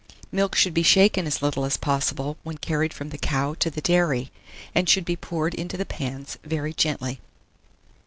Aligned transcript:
Milk 0.31 0.55
should 0.55 0.73
be 0.73 0.81
shaken 0.81 1.27
as 1.27 1.43
little 1.43 1.63
as 1.63 1.77
possible 1.77 2.35
when 2.41 2.57
carried 2.57 2.91
from 2.91 3.09
the 3.09 3.19
cow 3.19 3.53
to 3.59 3.69
the 3.69 3.81
dairy, 3.81 4.31
and 4.73 4.89
should 4.89 5.05
be 5.05 5.15
poured 5.15 5.53
into 5.53 5.77
the 5.77 5.85
pans 5.85 6.39
very 6.43 6.73
gently. 6.73 7.19